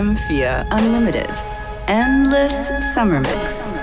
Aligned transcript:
FM4 0.00 0.66
Unlimited. 0.70 1.30
Endless 1.86 2.72
Summer 2.94 3.20
Mix. 3.20 3.79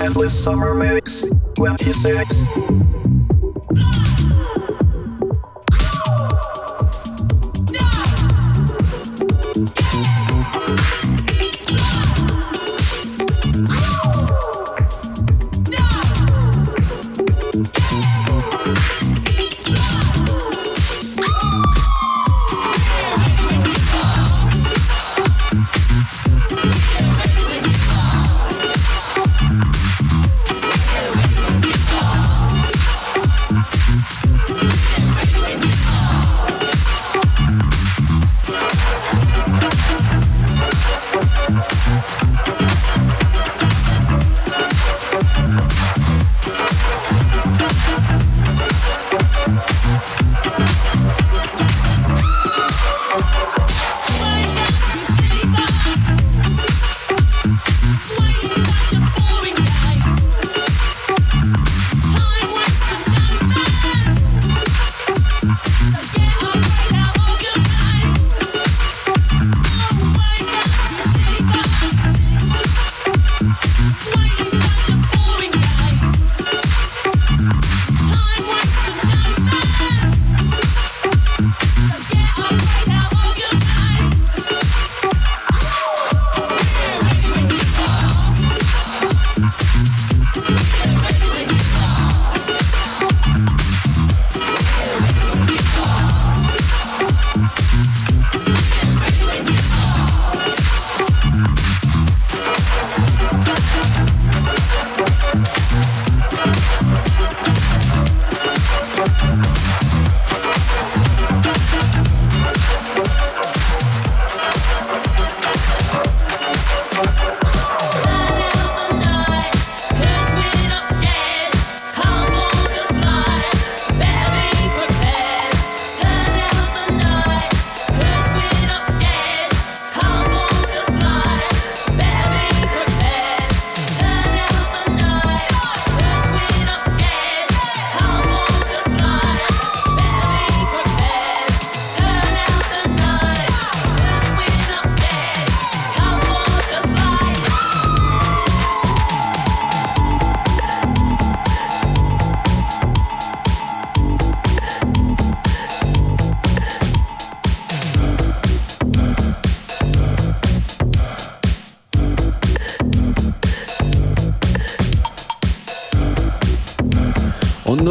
Endless 0.00 0.32
Summer 0.44 0.74
Mix 0.74 1.24
26. 1.54 3.05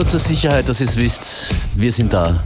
zur 0.06 0.22
Sicherheit, 0.22 0.70
dass 0.70 0.80
ihr 0.80 0.88
es 0.88 0.96
wisst, 0.96 1.54
wir 1.76 1.92
sind 1.92 2.14
da. 2.14 2.42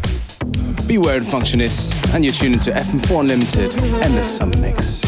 Beware 0.87 1.17
and 1.17 1.25
Functionist, 1.27 1.93
and 2.15 2.25
you're 2.25 2.33
tuning 2.33 2.59
to 2.59 2.71
FM4 2.71 3.19
Unlimited 3.19 3.75
and 4.01 4.17
the 4.17 4.23
Summer 4.23 4.57
Mix. 4.57 5.03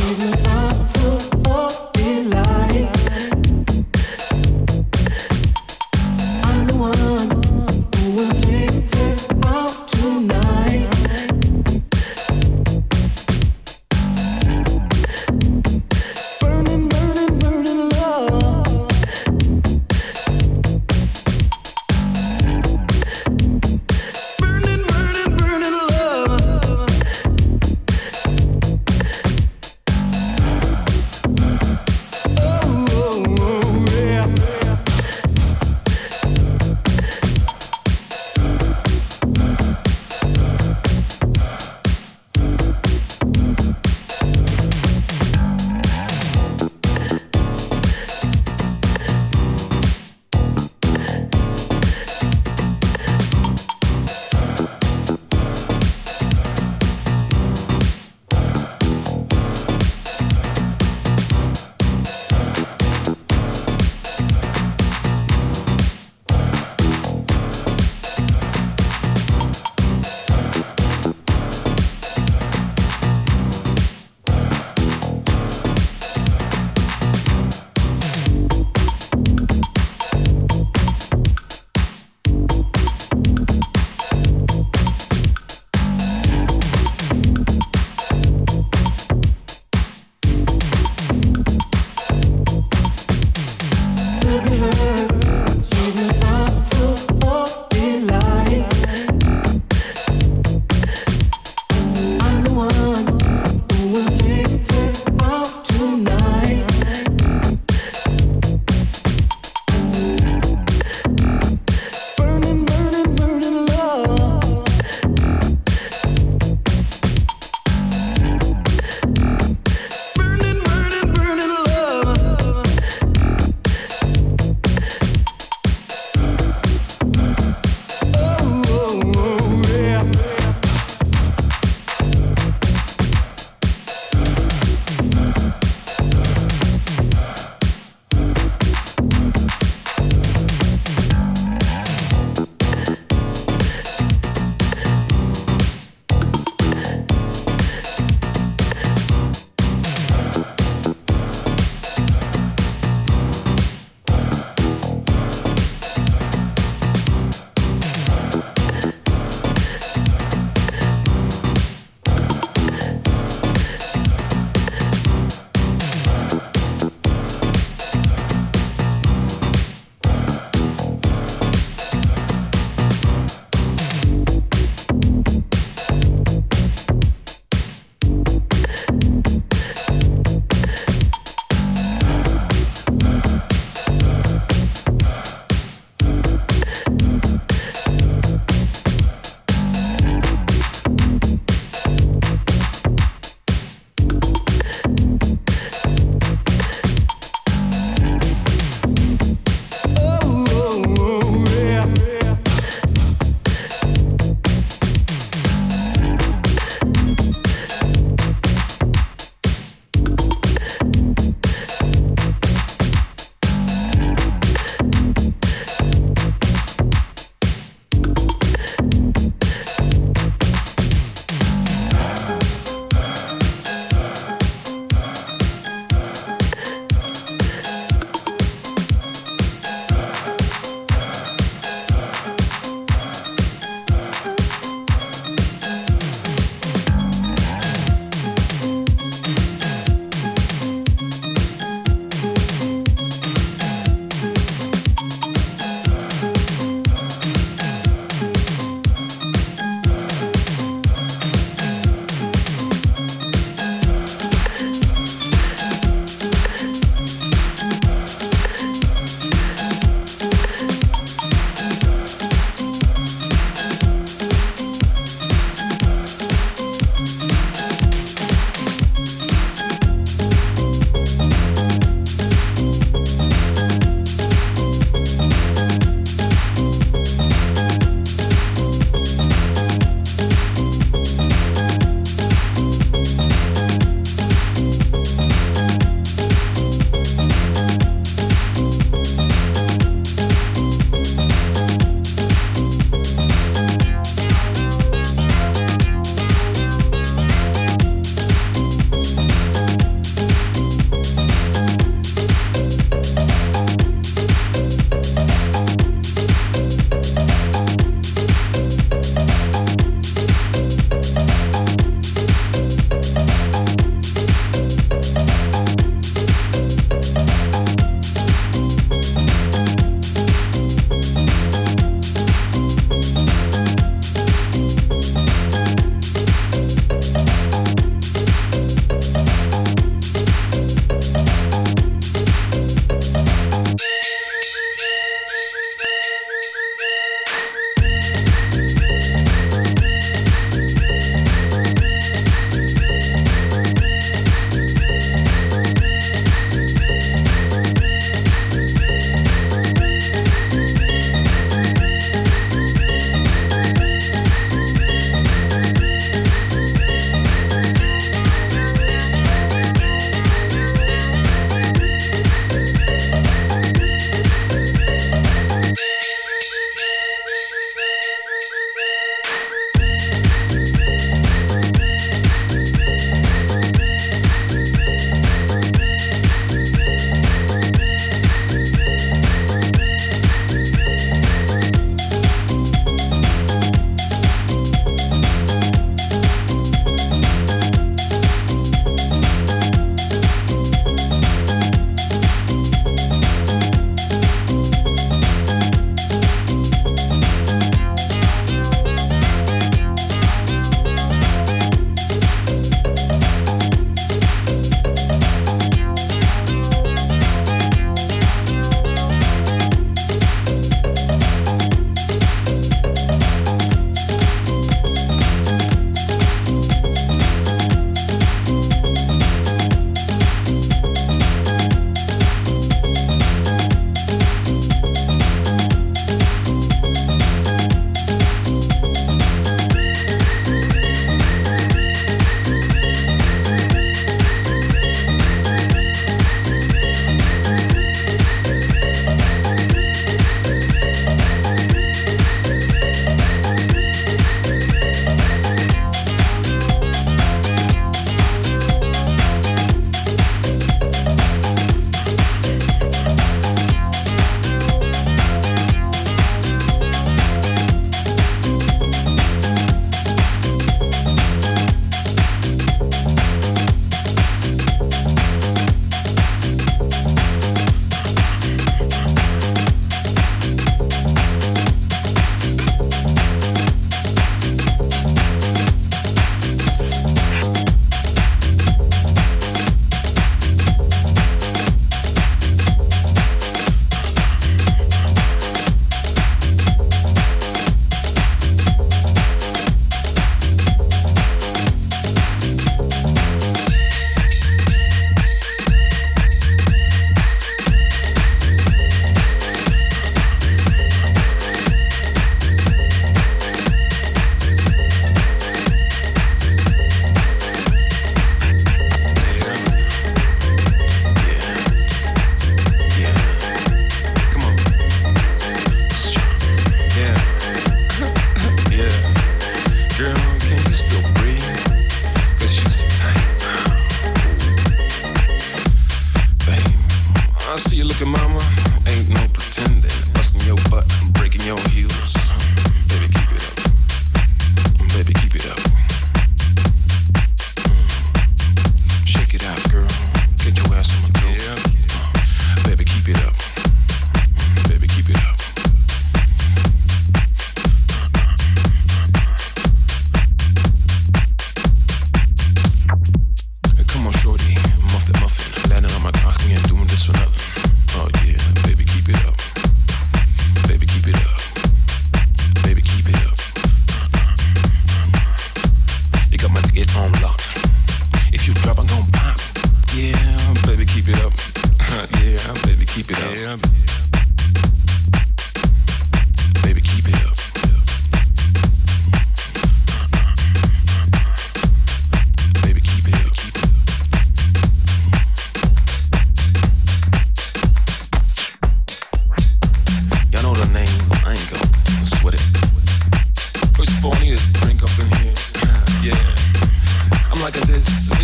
This, 597.81 598.21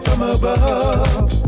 from 0.00 0.22
above. 0.22 1.39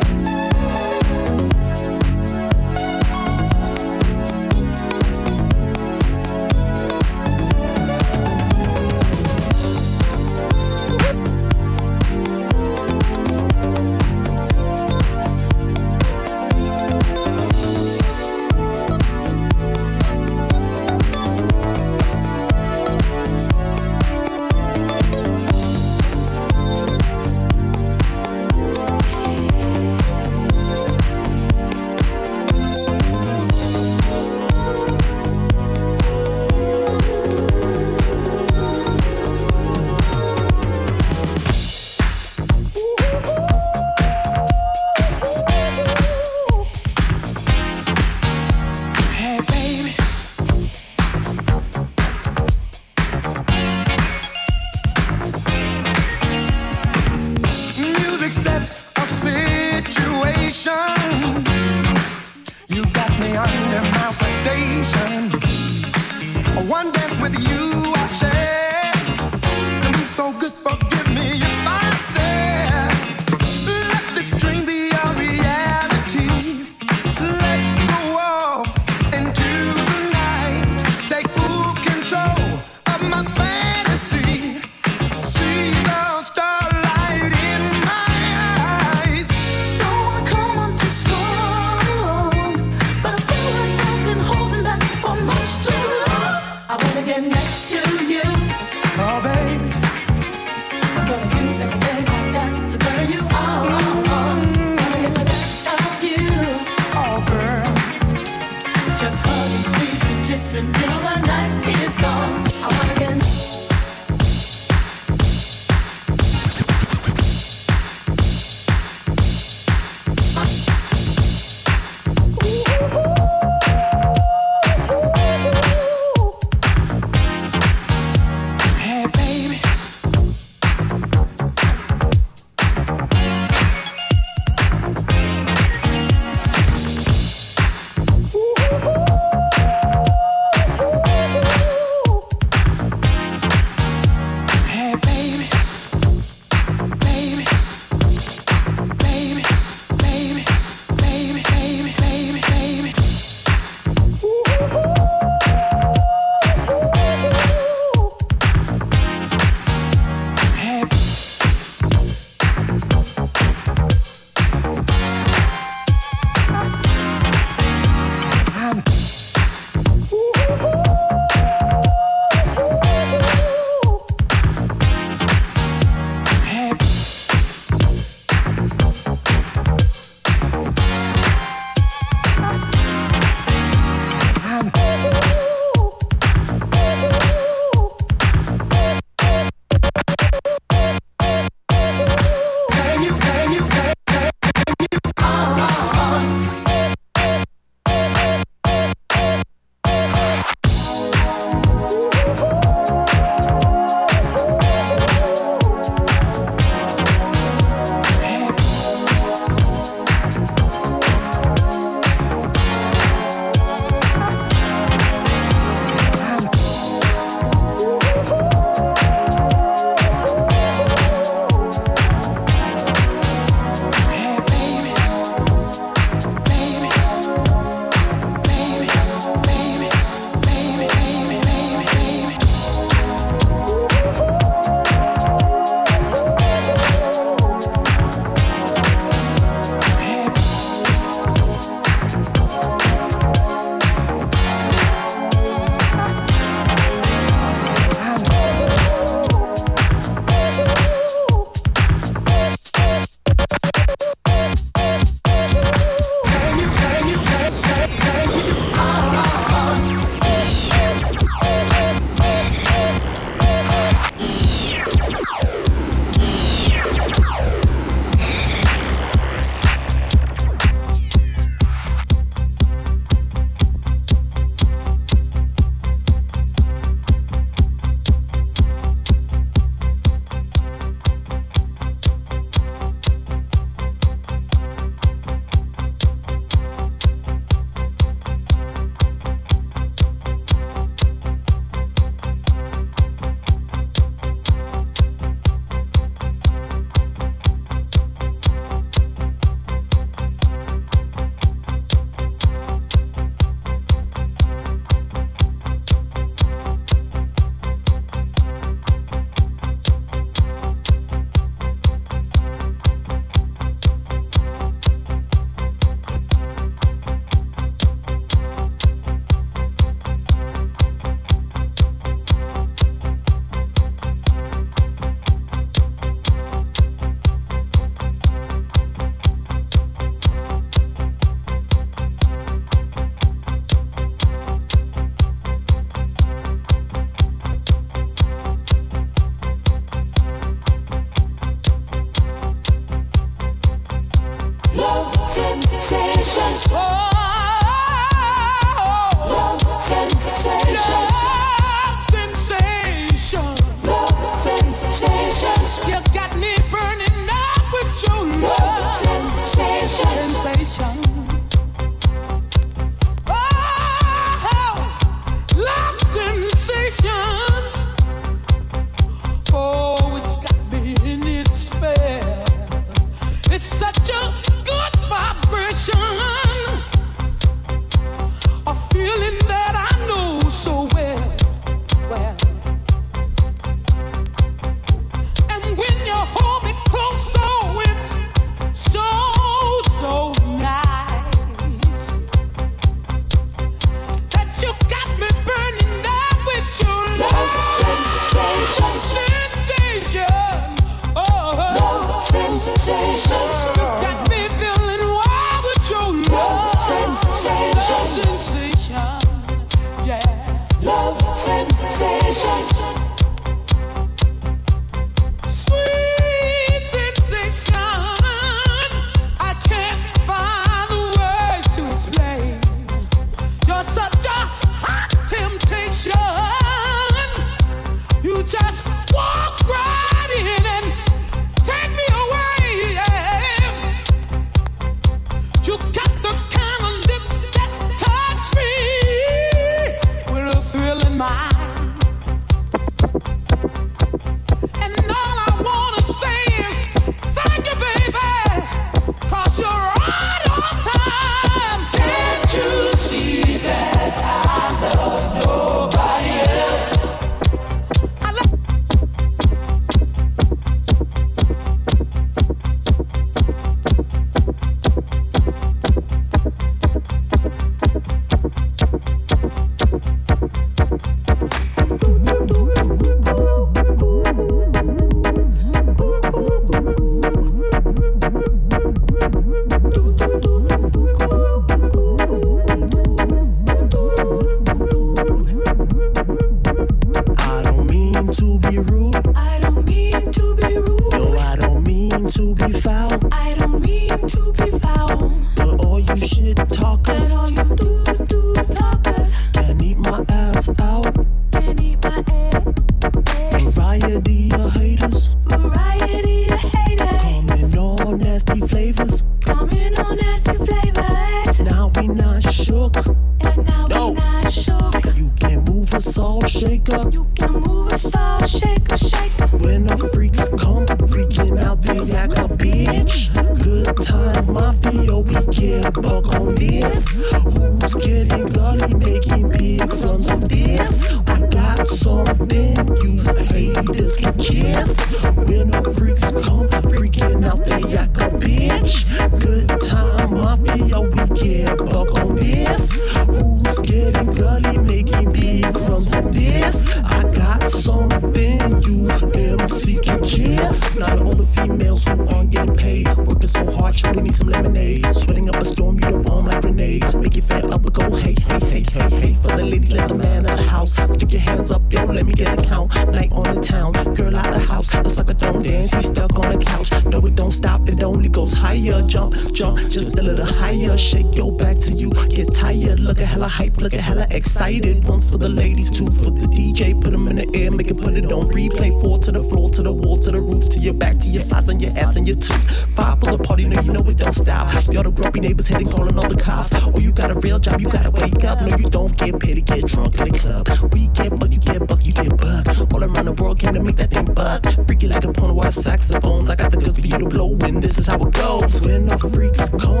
these 575.81 575.97
two 575.97 576.05
for 576.05 576.29
the 576.29 576.45
DJ. 576.47 576.99
Put 577.01 577.11
them 577.11 577.27
in 577.27 577.37
the 577.37 577.49
air, 577.57 577.71
make 577.71 577.89
it 577.89 577.97
put 577.97 578.15
it 578.15 578.31
on 578.31 578.47
replay. 578.49 578.89
Four 579.01 579.17
to 579.19 579.31
the 579.31 579.43
floor, 579.43 579.69
to 579.71 579.81
the 579.81 579.91
wall, 579.91 580.17
to 580.17 580.31
the 580.31 580.41
roof, 580.41 580.69
to 580.69 580.79
your 580.79 580.93
back, 580.93 581.17
to 581.19 581.29
your 581.29 581.41
sides, 581.41 581.69
and 581.69 581.81
your 581.81 581.91
ass 581.97 582.15
and 582.15 582.27
your 582.27 582.35
teeth. 582.35 582.93
Five 582.93 583.19
for 583.19 583.31
the 583.31 583.39
party, 583.39 583.65
no, 583.65 583.81
you 583.81 583.91
know 583.91 584.01
it 584.01 584.17
don't 584.17 584.33
stop. 584.33 584.71
Y'all 584.91 585.03
the 585.03 585.11
grumpy 585.11 585.39
neighbors 585.39 585.67
heading, 585.67 585.89
calling 585.89 586.17
all 586.17 586.29
the 586.29 586.35
cops. 586.35 586.71
Or 586.85 586.91
oh, 586.95 586.99
you 586.99 587.11
got 587.11 587.31
a 587.31 587.39
real 587.39 587.59
job, 587.59 587.81
you 587.81 587.89
gotta 587.89 588.11
wake 588.11 588.43
up. 588.43 588.61
No, 588.61 588.77
you 588.77 588.89
don't 588.89 589.15
get 589.17 589.39
paid 589.39 589.55
to 589.55 589.61
get 589.61 589.85
drunk 589.87 590.19
in 590.19 590.29
the 590.29 590.37
club. 590.37 590.93
We 590.93 591.07
get 591.07 591.39
buck, 591.39 591.51
you 591.51 591.59
get 591.59 591.87
buck, 591.87 592.05
you 592.05 592.13
get 592.13 592.29
buck. 592.37 592.67
All 592.93 593.03
around 593.03 593.25
the 593.25 593.33
world, 593.33 593.59
came 593.59 593.73
to 593.73 593.81
make 593.81 593.97
that 593.97 594.11
thing 594.11 594.25
buck. 594.25 594.65
Freaky 594.85 595.07
like 595.07 595.23
a 595.23 595.33
pony, 595.33 595.53
white 595.53 595.73
saxophones. 595.73 596.49
I 596.49 596.55
got 596.55 596.71
the 596.71 596.77
goods 596.77 596.99
for 596.99 597.07
you 597.07 597.17
to 597.17 597.25
blow, 597.25 597.57
and 597.63 597.81
this 597.81 597.97
is 597.97 598.07
how 598.07 598.17
it 598.17 598.33
goes. 598.33 598.85
When 598.85 599.07
the 599.07 599.17
freaks 599.17 599.69
come. 599.69 600.00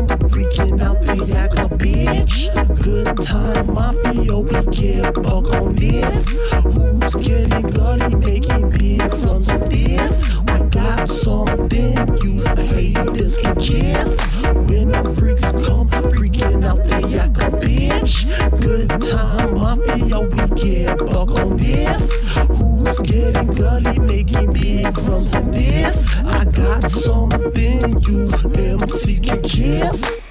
Yes. 29.71 30.25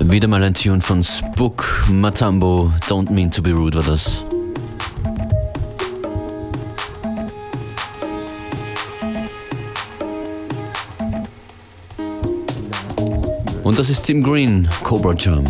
Wieder 0.00 0.28
mal 0.28 0.42
ein 0.42 0.54
Tune 0.54 0.80
von 0.80 1.02
Spoek 1.02 1.64
Mathambo. 1.90 2.72
Don't 2.88 3.10
mean 3.10 3.30
to 3.30 3.42
be 3.42 3.52
rude 3.52 3.76
with 3.76 3.88
us. 3.88 4.22
Und 13.68 13.78
das 13.78 13.90
ist 13.90 14.04
Tim 14.04 14.22
Green, 14.22 14.66
Cobra 14.82 15.14
Charm. 15.14 15.44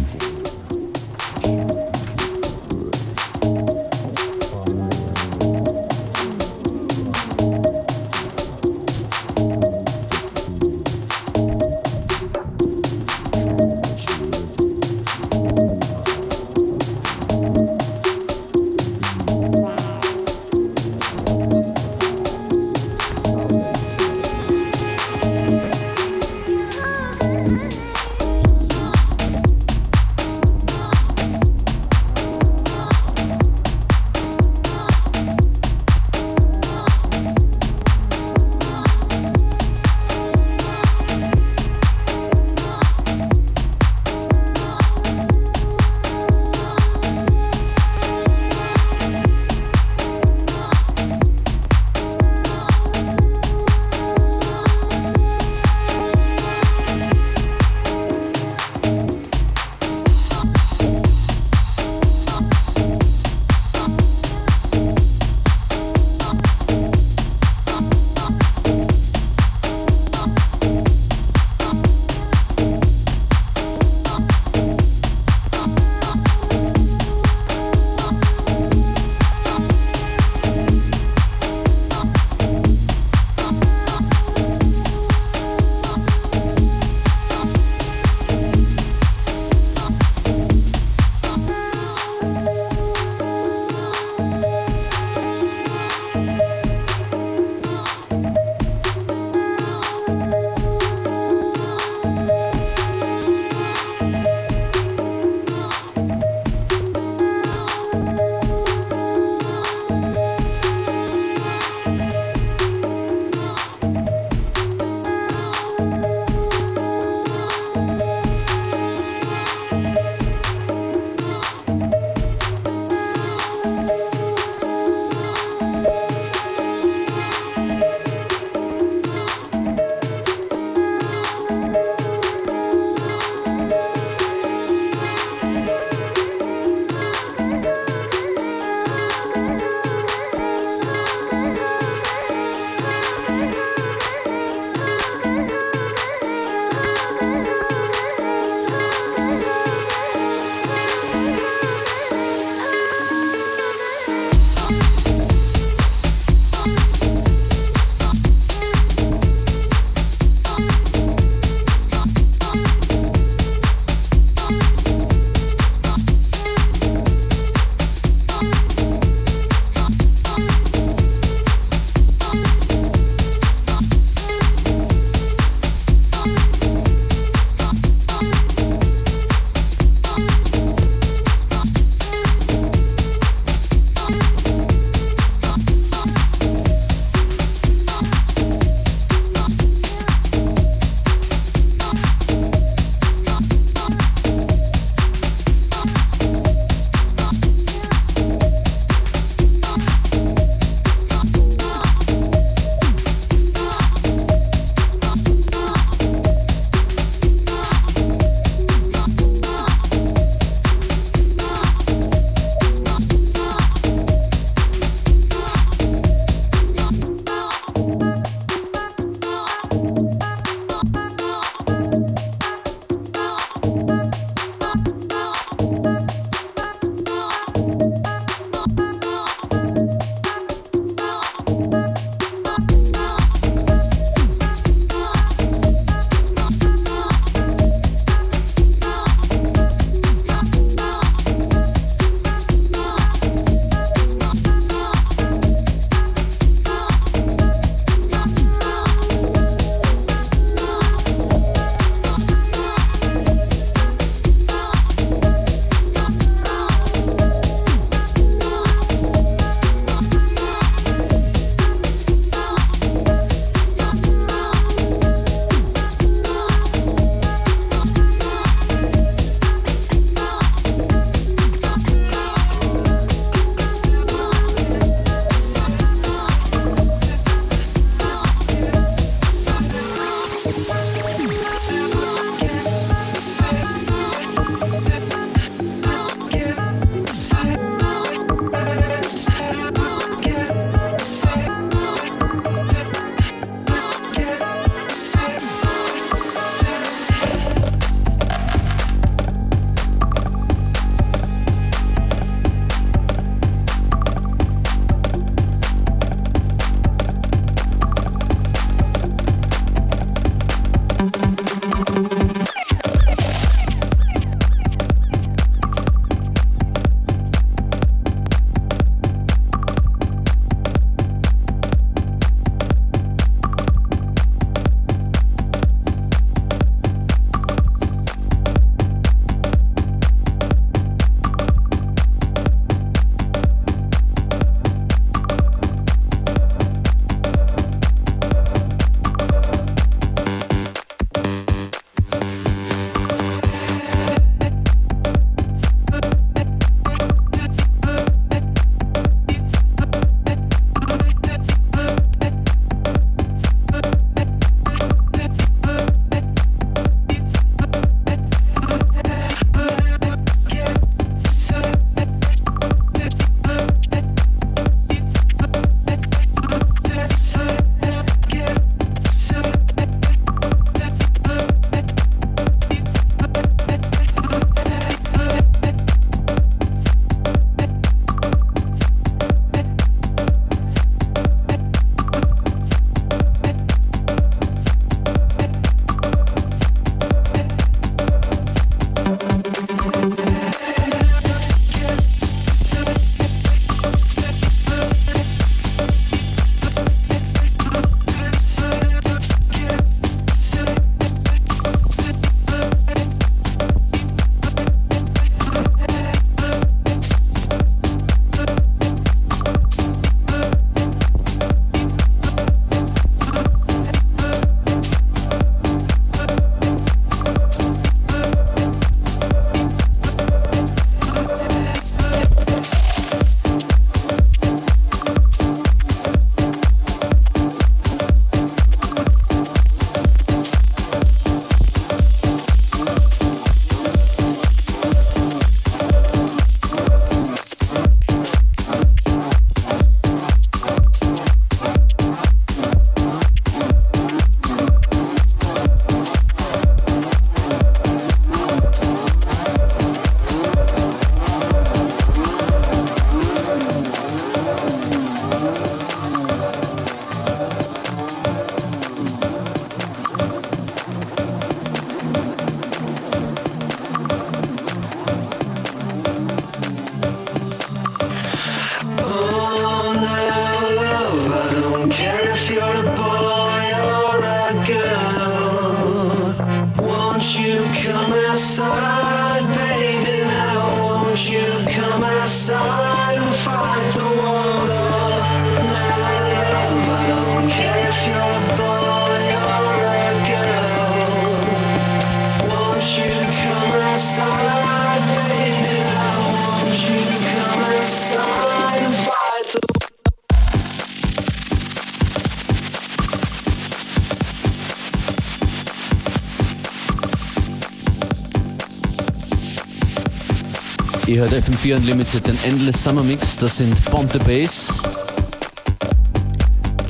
Ihr 511.19 511.29
hört 511.29 511.35
FM4 511.35 511.75
Unlimited, 511.75 512.29
den 512.29 512.39
Endless 512.45 512.85
Summer 512.85 513.03
Mix. 513.03 513.37
Das 513.39 513.57
sind 513.57 513.75
Bomb 513.91 514.09
the 514.13 514.21
Bass. 514.21 514.81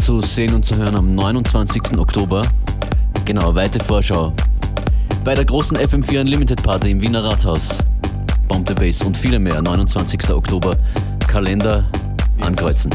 Zu 0.02 0.20
sehen 0.20 0.52
und 0.52 0.66
zu 0.66 0.76
hören 0.76 0.96
am 0.96 1.14
29. 1.14 1.98
Oktober. 1.98 2.42
Genau, 3.24 3.54
weite 3.54 3.82
Vorschau. 3.82 4.34
Bei 5.24 5.32
der 5.32 5.46
großen 5.46 5.78
FM4 5.78 6.20
Unlimited 6.20 6.62
Party 6.62 6.90
im 6.90 7.00
Wiener 7.00 7.24
Rathaus. 7.24 7.78
Bomb 8.48 8.68
the 8.68 8.74
Bass 8.74 9.00
und 9.00 9.16
viele 9.16 9.38
mehr. 9.38 9.62
29. 9.62 10.28
Oktober. 10.28 10.76
Kalender 11.26 11.90
ankreuzen. 12.42 12.90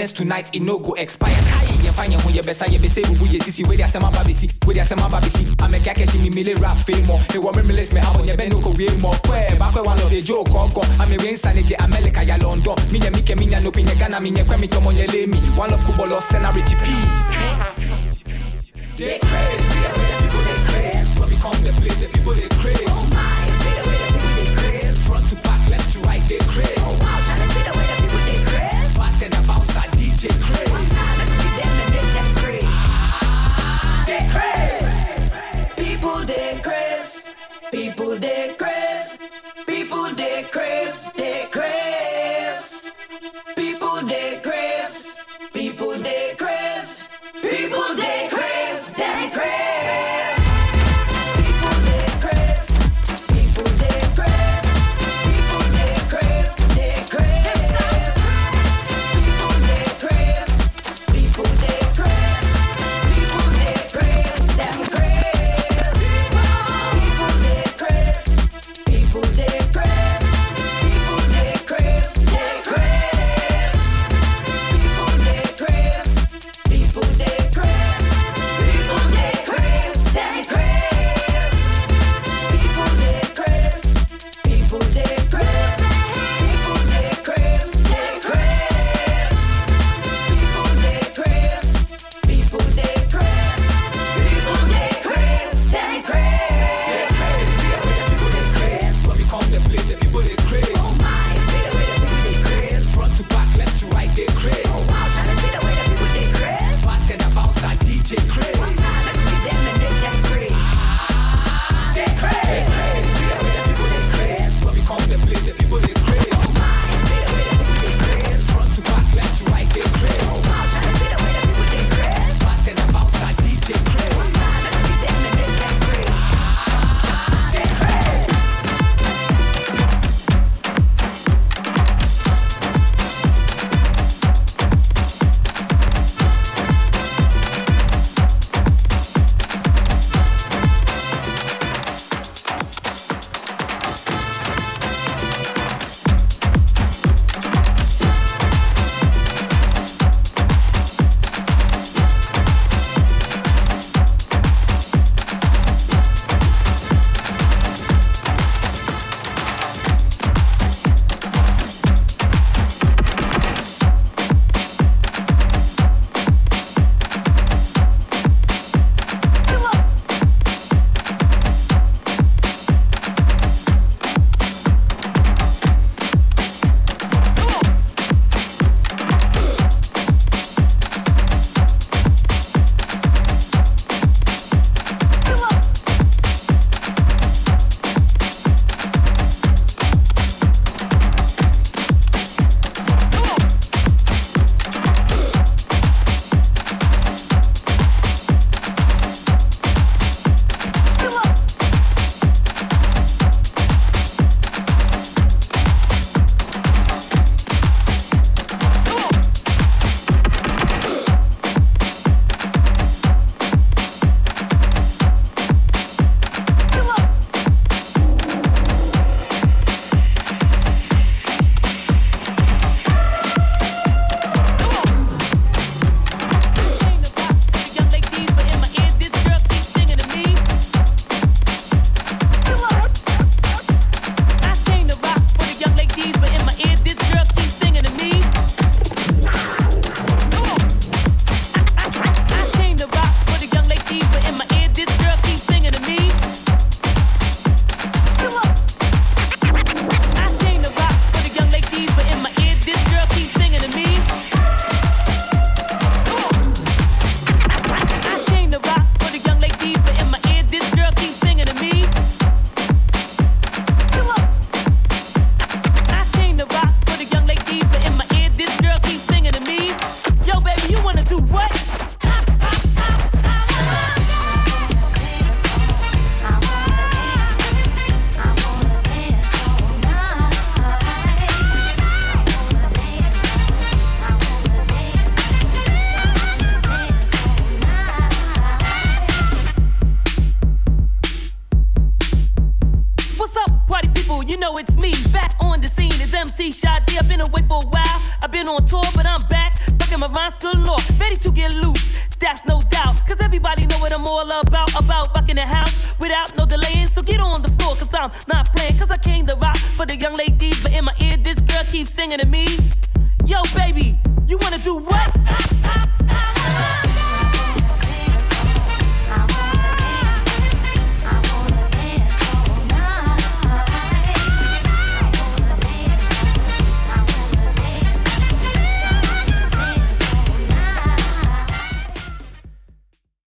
Madness 0.00 0.12
tonight, 0.16 0.56
it 0.56 0.62
no 0.62 0.78
go 0.78 0.94
expire. 0.94 1.28
Hi, 1.36 1.84
you 1.84 1.92
find 1.92 2.10
your 2.10 2.22
your 2.32 2.42
best, 2.42 2.62
I 2.62 2.68
be 2.68 2.88
say, 2.88 3.02
we 3.20 3.38
see 3.38 3.62
where 3.64 3.76
there's 3.76 3.92
some 3.92 4.02
babisi, 4.02 4.48
where 4.64 4.72
there's 4.72 4.88
some 4.88 4.98
babisi. 4.98 5.44
I'm 5.60 5.74
a 5.74 5.78
kaka, 5.78 6.06
see 6.06 6.18
me, 6.18 6.30
me 6.30 6.54
rap 6.54 6.78
fame 6.78 7.04
more. 7.04 7.18
The 7.28 7.38
woman 7.38 7.68
me 7.68 7.74
list 7.74 7.92
me, 7.92 8.00
I'm 8.00 8.16
on 8.16 8.26
your 8.26 8.34
benuko, 8.34 8.72
we 8.78 8.88
more. 8.96 9.12
Where, 9.28 9.54
back 9.58 9.74
one 9.74 10.00
of 10.00 10.08
the 10.08 10.22
joke, 10.22 10.48
I'm 10.56 11.12
a 11.12 11.16
win 11.20 11.36
sanity, 11.36 11.74
America, 11.74 12.24
ya 12.24 12.36
London. 12.40 12.76
Me, 12.90 12.98
ya 12.98 13.10
Mika, 13.10 13.36
me, 13.36 13.44
no 13.60 13.70
pinya, 13.70 13.92
Ghana, 13.98 14.20
me, 14.22 14.30
ya 14.30 14.42
Kwame, 14.44 14.70
Tom, 14.70 14.86
on 14.86 14.96
your 14.96 15.06
lame. 15.08 15.36
One 15.60 15.70
of 15.70 15.84
football, 15.84 16.18
scenario, 16.22 16.64
P. 16.64 16.74
They 18.96 19.18
crazy, 19.20 19.59